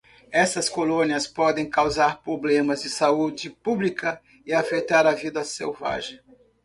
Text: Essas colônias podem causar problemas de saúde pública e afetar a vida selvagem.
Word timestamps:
Essas 0.31 0.67
colônias 0.67 1.27
podem 1.27 1.69
causar 1.69 2.23
problemas 2.23 2.81
de 2.81 2.89
saúde 2.89 3.51
pública 3.51 4.19
e 4.43 4.51
afetar 4.51 5.05
a 5.05 5.13
vida 5.13 5.43
selvagem. 5.43 6.19